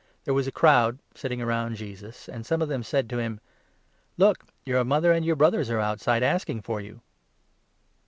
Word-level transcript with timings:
There 0.25 0.33
was 0.33 0.47
a 0.47 0.51
crowd 0.51 0.97
sitting 1.13 1.41
round 1.43 1.75
Jesus, 1.75 2.27
and 2.27 2.43
some 2.43 2.59
of 2.59 2.69
32 2.69 2.73
them 2.73 2.83
said 2.83 3.07
to 3.11 3.19
him:" 3.19 3.39
Look, 4.17 4.45
your 4.65 4.83
mother 4.83 5.11
and 5.11 5.23
your 5.23 5.35
brothers 5.35 5.69
are 5.69 5.79
outside, 5.79 6.23
asking 6.23 6.63
for 6.63 6.81
you." 6.81 7.01